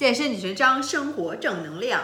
[0.00, 2.00] 健身女神张，生活正能量。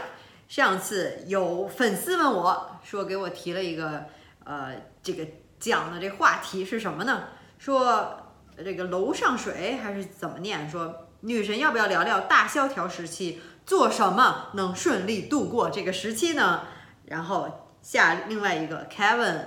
[0.48, 4.04] 上次有粉丝问我说，给我提了一个
[4.44, 5.26] 呃，这个
[5.58, 7.28] 讲的这话题是什么呢？
[7.58, 10.68] 说这个楼上水还是怎么念？
[10.68, 16.64] 说女神要不要聊聊大萧条时期做什么能顺利度过这个时期呢？
[17.06, 19.46] 然后下另外一个 Kevin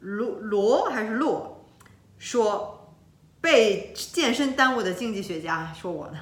[0.00, 1.66] 罗罗还是洛
[2.16, 2.94] 说
[3.42, 6.18] 被健身耽误的经济学家说我呢。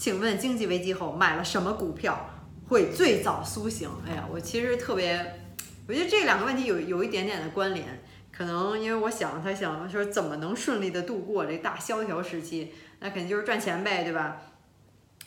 [0.00, 2.30] 请问经济危机后买了什么股票
[2.68, 3.86] 会最早苏醒？
[4.08, 5.42] 哎呀，我其实特别，
[5.86, 8.02] 我觉得这两个问题有有一点点的关联。
[8.32, 14.38] 可能因为我想他想说怎么能顺利的度过这大萧条时期，那肯定就是赚钱呗，对吧？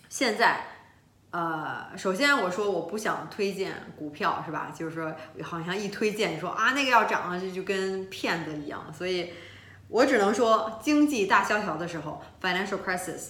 [0.09, 0.65] 现在，
[1.29, 4.73] 呃，首先我说我不想推荐股票，是吧？
[4.75, 5.13] 就是说
[5.43, 8.91] 好像一推荐说啊那个要涨，这就跟骗子一样。
[8.91, 9.33] 所以
[9.89, 13.27] 我只能说经济大萧条的时候，financial crisis，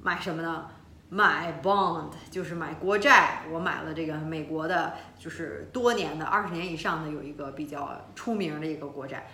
[0.00, 0.70] 买什么呢？
[1.08, 9.28] 买 bond 就是买国债，我买了这个美国的，就是多年的二十年以上的有一个比较出名的一个国债，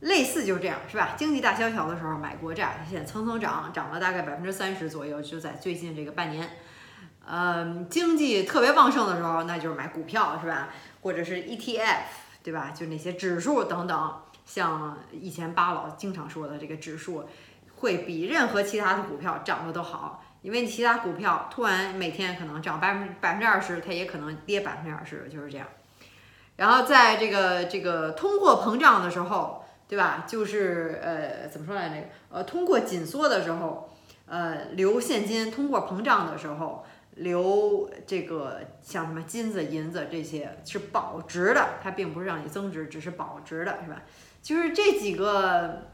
[0.00, 1.14] 类似就是这样，是吧？
[1.16, 6.50] 经济大萧条的时候买国债，现在蹭蹭涨，涨了大概百分之三十左右，就在最近这个半年。
[7.26, 10.68] 嗯，经济特别旺盛的时候，那就是买股票，是吧？
[11.00, 12.00] 或者是 ETF，
[12.42, 12.72] 对吧？
[12.74, 17.24] 就那些指数等等，像以前巴老经常说的，这个指数
[17.76, 20.23] 会比任何其他的股票涨得都好。
[20.44, 25.66] 因为你其他股票突然每天可能涨百分百分之二十，它也可能跌百分之二十，就是这样。
[26.56, 30.26] 然后在这个这个通货膨胀的时候，对吧？
[30.28, 31.96] 就是呃怎么说来着？
[32.28, 33.90] 呃，通货紧缩的时候，
[34.26, 44.02] 呃，留现金；通货膨胀的时候，留这个像什么金子、银子这些是保值的，它并不是让你增值，只是保值的，是吧？
[44.42, 45.86] 就是这几个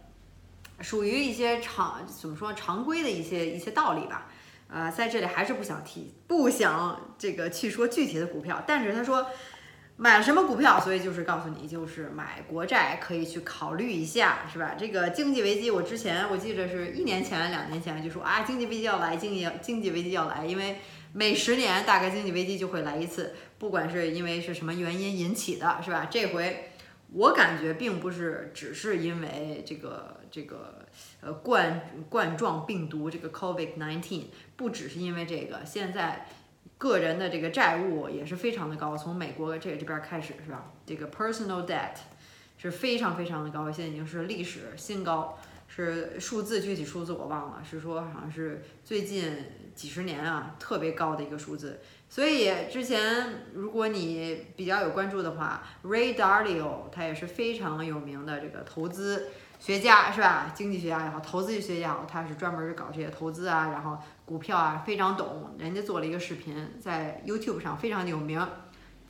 [0.80, 4.26] 属于一些常怎么说常规的一些一些道理吧。
[4.72, 8.62] 呃，在这里还是不想提，不想这个去说具体的股票。
[8.66, 9.26] 但是他说
[9.96, 14.74] 买了什么股票，所以就是告诉你，就是买国债可以去考虑一下，是吧？
[14.78, 20.78] 这个经济危机，我之前我记得是一年前、两年前就说啊，经济危机要来，经济经济危机要来，因为
[21.12, 26.06] 每十年大概经济危机就会来一次，不管是因为是什么原因引起的，是吧？
[26.10, 26.70] 这回
[27.12, 30.76] 我感觉并不是只是因为这个这个。
[31.20, 34.24] 呃，冠冠状病毒这个 Covid nineteen，
[34.56, 36.26] 不只是因为这个，现在
[36.78, 40.72] 个人的这个债务也是非常的高，从美国这这边开始是吧？
[40.84, 41.94] 这个 personal debt
[42.58, 45.38] 是非常非常的高，现在已经是历史新高，
[45.74, 49.32] 是数字具体数字我忘了，是说好像是最近
[49.74, 51.80] 几十年啊特别高的一个数字。
[52.08, 59.28] 所以之前如果你比较有关注的话，Ray Dalio 他也是非常有名的这个投资。
[59.60, 60.50] 学家是吧？
[60.54, 65.54] 经济学家也好，投资学家也好，他是专门搞这些投资啊，然后股票啊，非常懂。
[65.58, 68.40] 人家做了一个视频，在 YouTube 上非常有名，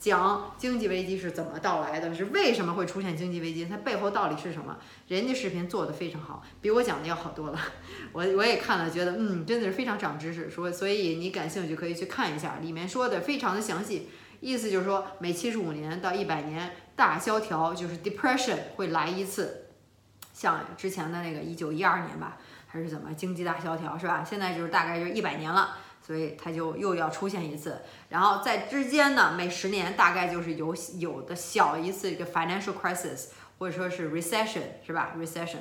[0.01, 4.79] 讲经济危机是怎么到来的，是为什么会出现经济危机，它背后道理是什么？
[5.09, 7.61] 人家视频做的非常好，比我讲的要好多了。
[8.13, 10.49] 我我也看了，觉得嗯，真的是非常长知识。
[10.49, 14.09] 说，所以你感兴趣可以去看一下，里面说的非常的详细。
[14.41, 19.67] 意思就是说，每七十五年到一百年大萧条就是 depression 会来一次。
[20.33, 24.25] 像之前的那个一九一二年吧，还是怎么经济大萧条是吧？
[24.25, 27.83] 现在就是大概就是一百年了，所以它就又要出现一次。
[28.09, 33.29] 然后在之间呢，每十年大概就是有有的小一次一个 financial crisis，
[33.59, 35.59] 或者说是 recession 是吧？recession，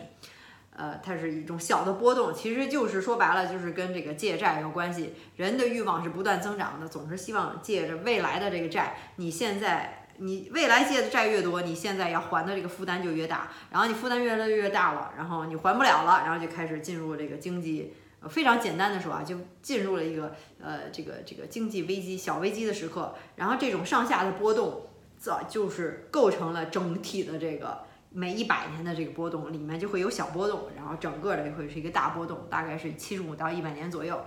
[0.76, 5.16] 呃，它是一种小的波动，其实就是说白了就是跟这个借债有关系。
[5.36, 9.96] 人的欲望是不断增长的，总是希望借着未来的这个债，你现在。
[10.22, 17.94] 你未来借的债越多，你现在要还的这个负担就越大，然后你负担越来越大了，然后你还不了了，然后就开始进入这个经济，
[18.28, 24.88] 非常简单的说啊，就进入了一个呃这个这个经济危机小危机的时刻，然后这种上下的波动，
[25.18, 27.81] 早就是构成了整体的这个
[28.12, 34.19] 每一百年的这个波动里面就会有小波动，然后整个的会是一个大波动，大概是七十五到一百年左右。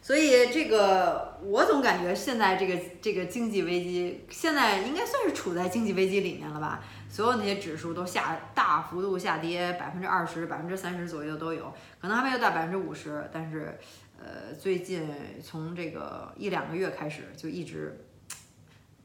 [0.00, 6.82] 所以这个我总感觉现在这个这个经济危机，现在应该算是处在经济危机里面了吧？
[7.08, 13.78] 所有那些指数都下大幅度下跌，百分之二十、百分之三十左右都有，可能还没有到百分之五十，但是
[14.18, 15.10] 呃，最近
[15.42, 18.04] 从这个一两个月开始就一直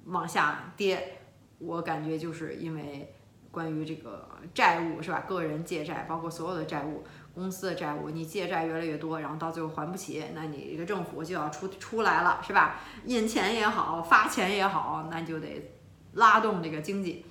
[0.06, 1.20] 往下跌，
[1.60, 3.14] 我感觉就是因为
[3.52, 5.24] 关于这个债务是吧？
[5.28, 7.04] 个人借债，包括所有的债务。
[7.36, 12.80] 公司的债务，你借债越来越多，然后到最后还不起，那你这个政府就要出出来了，是吧？
[13.06, 15.72] 印钱也好，发钱也好，那就得
[16.14, 17.26] 拉动这个经济。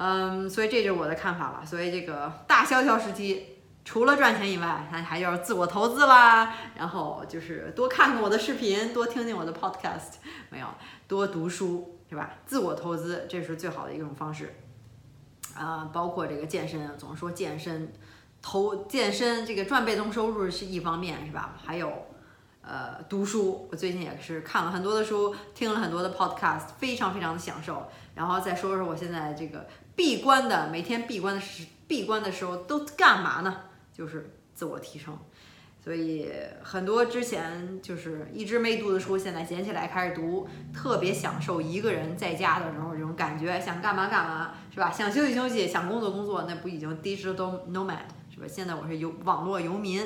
[0.00, 1.66] 嗯，所以这就是我的看法了。
[1.66, 10.18] 所以这个大萧条时期除了赚钱以外，还还要自我投资啦，然后就是多看看我的视频，多听听我的 podcast，
[10.50, 10.68] 没有
[11.08, 12.30] 多读书是吧？
[12.46, 14.54] 自我投资这是最好的一种方式。
[15.56, 17.92] 啊，包括这个健身，总是说健身
[18.40, 21.56] 投健身这个赚被动收入是一方面是吧？
[21.64, 21.90] 还有
[22.62, 27.88] 呃读书，我最近也是看了很多的书，听了很多的 podcast，非常非常的享受。
[28.14, 29.66] 然后再说说我现在这个
[29.98, 33.62] 闭关的每天闭关的时闭关的时候都干嘛呢？
[33.92, 35.18] 就是自我提升，
[35.82, 36.30] 所以
[36.62, 44.88] 很多之前就是一直没读的书，现在捡起来开始读，特别享受一个人在家的时候这种感觉，想干嘛干嘛，是吧？
[44.88, 48.46] 想休息休息，想工作工作，那不已经 digital nomad 是吧？
[48.46, 50.00] 现在我是游网络游民，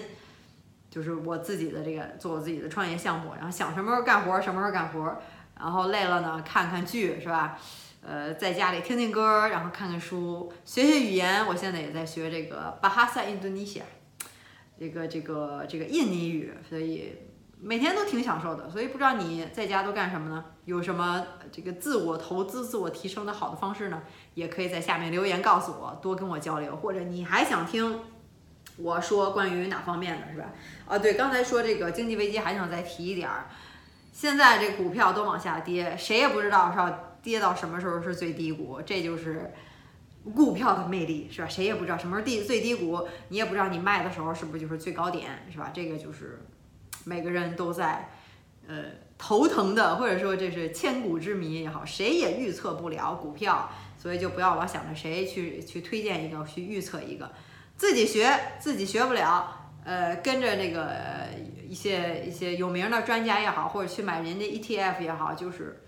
[0.89, 5.19] 就是我自己的这个做我自己的创业项目，然后想什么时候干活什么时候干活，
[5.61, 7.59] 然后累了呢看看剧，是吧？
[8.05, 11.47] 呃，在家里听听歌，然后看看书，学学语言。
[11.47, 13.85] 我现在也在学这个巴哈萨印度尼西亚，
[14.77, 17.17] 这个这个这个印尼语，所以
[17.61, 18.69] 每天都挺享受的。
[18.69, 20.45] 所以不知道你在家都干什么呢？
[20.65, 24.03] 有什么这个自我投资、自我提升的好的方式呢？
[24.35, 26.75] 也可以在下面留言告诉我，多跟我交流。
[26.75, 28.01] 或者你还想听
[28.79, 30.47] 我说关于哪方面的是吧？
[30.89, 33.47] 啊，对，刚才说这个经济危机，还想再提一点儿。
[34.13, 36.99] 现在这股票都往下跌，谁也不知道是吧？
[37.23, 38.83] 跌到什么时候是最低谷？
[38.83, 39.53] 这就是
[40.35, 41.49] 股票的魅力，是吧？
[41.49, 45.71] 谁也不知道什么是低最低谷，你也不知道你卖的时候是不是就是最高点，是吧？
[45.75, 46.41] 这个就是
[47.05, 48.09] 每个人都在
[48.67, 48.85] 呃
[49.19, 57.31] 头疼的，或者说这是千古之谜也好，谁也预测不了股票，所以就不要老想着谁去去推荐一个，去预测一个，
[57.77, 58.29] 自己学
[58.61, 60.93] 自己学不了，呃，跟着那个
[61.69, 65.79] 一些一些有名的专家也好，或者去买人家 ETF 也好，就是。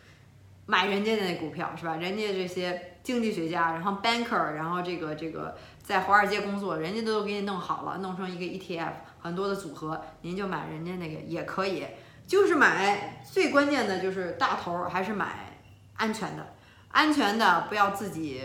[0.67, 1.97] 买人家的那股票是吧？
[1.97, 11.85] 人家这些经济学家，然后 banker，然后这个这个在华尔街工作，人家都给你弄好了，弄成一个 ETF，很多的组合，您就买人家那个也可以。
[12.27, 15.59] 就是买最关键的就是大头，还是买
[15.97, 16.55] 安全的，
[16.89, 18.41] 安全的不要自己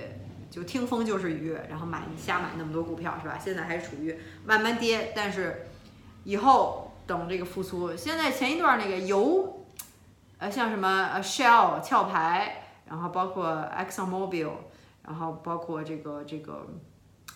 [0.51, 3.39] 就听风就是雨，然后买瞎买那么多股票是吧？
[3.42, 5.68] 现在还是处于慢慢跌，但是
[6.25, 9.56] 以后等这个复苏，现在前一段那个油。
[10.40, 13.46] 呃，像什么呃，Shell 壳牌，然后包括
[13.78, 14.50] Exxon Mobil，
[15.06, 16.66] 然后包括这个这个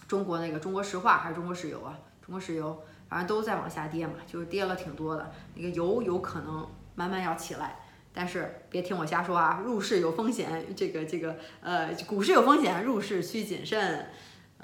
[0.07, 1.99] 中国那个中国石化还是中国石油啊？
[2.25, 5.29] 中国石油，反正都在往下跌嘛，就是跌了挺多的。
[5.55, 6.65] 那个油有可能
[6.95, 7.77] 慢慢要起来，
[8.13, 14.07] 但是别听我瞎说啊，入市有风险，这个这个呃，股市有风险，入市需谨慎。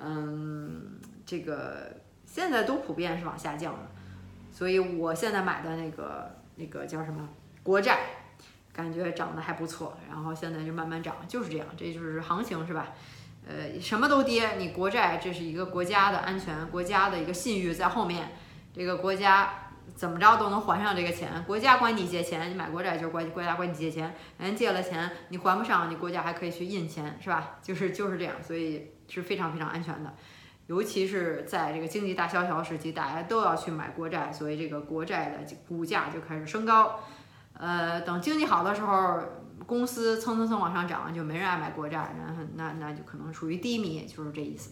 [0.02, 3.80] 嗯，这个现在都普遍是往下降的，
[4.50, 7.28] 所以我现在买的那个那个叫什么
[7.62, 8.00] 国债。
[8.74, 12.94] 感觉涨得还不错，然后现在就慢慢涨，就是这样，这就是行情，是吧？
[13.48, 18.32] 呃，什么都跌，你国债这是一个国家的安全，国家的一个信誉在后面，
[18.74, 21.44] 这个国家怎么着都能还上这个钱。
[21.48, 27.58] 国家管你借钱，你买国债就是国国家管你借钱，人借了钱你还不上，你国家还可以去印钱，是吧？
[27.64, 30.14] 就是就是这样，所以是非常非常安全的，
[30.68, 37.00] 尤其是在这个经济大萧条时期，大家都要去买国债，所以这个国债的股价就开始升高。
[37.62, 39.20] 呃，等经济好的时候，
[39.66, 44.72] 公司蹭蹭蹭往上涨，就没人爱买国债，然后那那就可能处于低迷，就是这意思。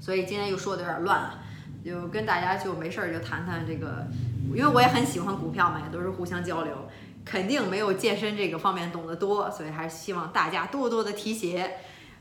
[0.00, 1.38] 所以今天又说的有点乱了，
[1.84, 4.04] 就跟大家就没事儿就谈谈这个，
[4.52, 6.88] 因为我也很喜欢股票嘛，也都是互相交流，
[7.24, 11.78] 肯定没有健身这个方面懂得多，所以还是希望大家多多的提携，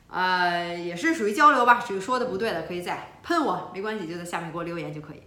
[0.09, 5.23] 呃，也是属于交流吧，属于说的不对的可以再喷我，没关系，就在下面给我留言就可以。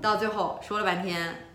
[0.00, 1.51] 到最后说了半天。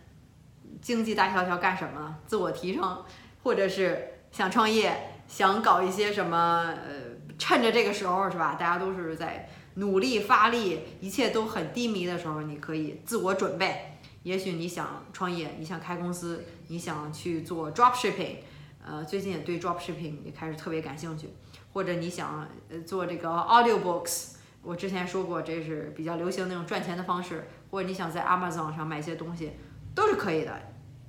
[0.82, 2.16] 经济大萧条干什么？
[2.26, 3.04] 自我提升，
[3.44, 6.74] 或者是想创业，想搞一些什么？
[6.86, 8.56] 呃，趁着这个时候是吧？
[8.60, 13.94] 大家都是在努力发力，一切都很低迷的时候，你可以自我准备。
[14.24, 18.38] 也许你想创业，你想开公司，你想去做 drop shipping，
[18.86, 21.30] 呃，最近也对 drop shipping 也开始特别感兴趣。
[21.74, 27.48] 或者你想呃做这个 audio books，我之前说过这是比较流行那种赚钱的方式。
[27.70, 29.52] 或者你想在 Amazon 上卖一些东西。
[29.98, 30.54] 都是可以的，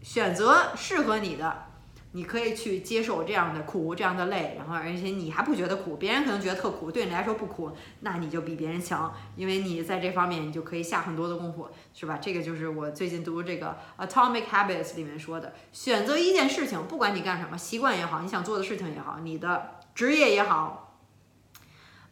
[0.01, 1.67] 选择适合你的，
[2.13, 12.17] 你可以去接受这样的苦，这样的累，然后而且你还不觉得苦，别人可能觉得特苦，对你来说不苦，那你就比别人强，因为你在这方面你就可以下很多的功夫，是吧？
[12.17, 13.77] 这个就是我最近读这个
[14.09, 20.97] 《Atomic Habits》里面说的，选择一件事情，不管你干什么，习惯也好，你想做的事情也好，你的职业也好，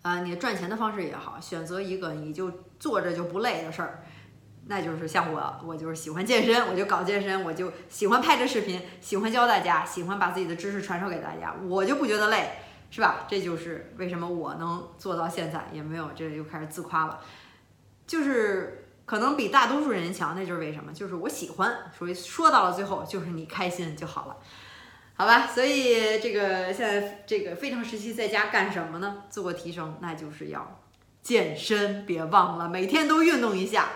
[0.02, 4.04] 呃，你赚钱的方式也好，选择一个你就做着就不累的事儿。
[4.68, 12.50] 那就是像我，我就是喜欢健身，我就搞健身，我就喜欢拍这视频，喜欢教大家，喜欢把自己的知识传授给大家，我就不觉得累，
[12.90, 13.26] 是吧？
[13.28, 17.20] 这就是为什么我能做到现在，也没有这又开始自夸了。
[18.08, 20.92] 就是可能比大多数人强，那就是为什么？
[20.92, 24.36] 就是我喜欢，所以说到了最后，就是你开心就好了，
[25.14, 25.46] 好吧？
[25.46, 29.22] 所以这个现在这个非常时期在家干什么呢？
[29.28, 30.80] 自我提升，那就是要
[31.22, 33.90] 健身，别忘了每天都运动一下。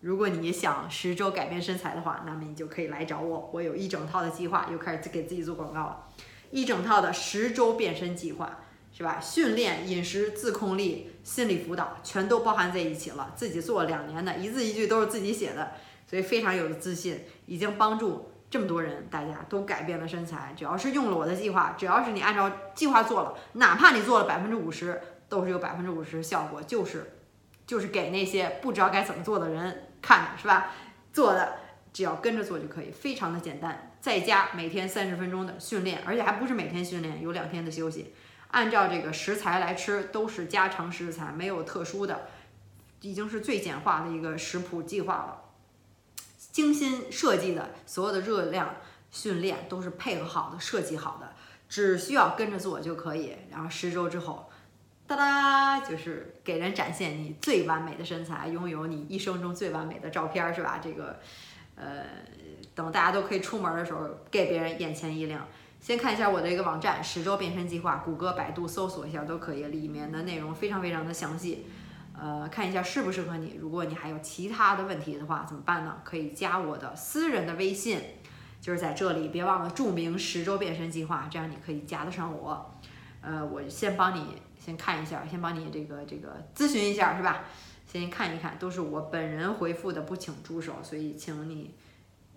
[0.00, 6.06] 如果你想十周改变身材的话，那么你就可以来找我，我有一整套的计划，又开始给自己做广告了，
[6.50, 8.58] 一整套的十周变身计划。
[8.92, 9.20] 是吧？
[9.20, 13.32] 训练、饮食、自控力、心理辅导，全都包含在一起了。
[13.36, 15.70] 自己做了两年的，一字一句都是自己写的，
[16.08, 20.52] 所以非常有自信，已经帮助这么多人，大家都改变了身材。
[20.56, 27.12] 只要是用了我的计划，只要是你按照计划做了，哪怕你做了百分之五十，都是有百分之五十效果，就是
[27.64, 30.72] 就是给那些不知道该怎么做的人看的，是吧？
[31.12, 31.58] 做的
[31.92, 33.92] 只要跟着做就可以，非常的简单。
[34.00, 38.14] 在家每天三十分钟的训练，而且还不是每天训练，有两天的休息。
[38.52, 42.28] 按照这个食材来吃，都是家常食材，没有特殊的，
[43.00, 45.42] 已经是最简化的一个食谱计划了。
[46.50, 48.74] 精心设计的所有的热量
[49.12, 51.32] 训练都是配合好的、设计好的，
[51.68, 53.36] 只需要跟着做就可以。
[53.52, 54.49] 然后十周之后，
[55.10, 60.78] 哒哒，就是给人展现你最完美的身材，拥有你一生中最完美的照片，是吧？
[60.80, 61.18] 这个，
[61.74, 62.04] 呃，
[62.76, 65.44] 等大家都可以出门的时候，给别人眼前一亮。
[65.80, 71.66] 先看一下我的一个网站，十周变身计划，谷歌、百度搜索一下都可以，里面的内容非常非常的详细，
[72.16, 73.56] 呃，看一下适不适合你。
[73.58, 75.96] 如果你还有其他的问题的话，怎么办呢？
[76.04, 77.98] 可以加我的私人的微信，
[78.60, 82.78] 就是在这里，别忘了注明十周变身计划，这样你可以加得上我。
[83.22, 87.44] 呃，我先帮你先看一下，先帮你这个这个咨询一下，是吧？
[87.86, 91.74] 先看一看，都是我本人回复的，不请助手，所以请你。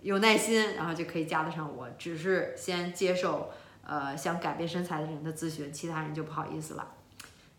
[0.02, 1.88] 有耐心，然后就可以加得上我。
[1.98, 3.50] 只是先接受，
[3.82, 6.88] 呃，想改变身材的人的咨询，其他人就不好意思了。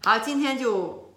[0.03, 1.11] 好，今天就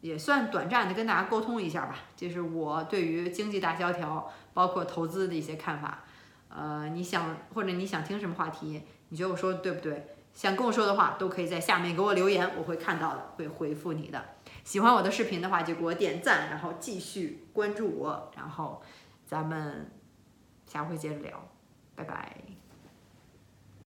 [0.00, 6.02] 也算短暂的跟大家沟通一下吧，就是我对于经济大萧条，包括投资的一些看法。
[6.48, 8.82] 呃，你想或者你想听什么话题？
[9.10, 10.16] 你觉得我说的对不对？
[10.34, 14.24] 想跟我说的话，都可以在下面给我留言，我会看到的，会回复你的。
[14.64, 18.82] 喜欢我的视频的话，就给我点赞，然后继续关注我，然后
[19.26, 19.90] 咱们。
[20.64, 21.38] 下回接着聊，
[21.94, 22.51] 拜拜。